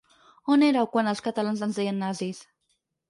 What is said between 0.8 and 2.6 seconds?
quan als catalans ens deien nazis?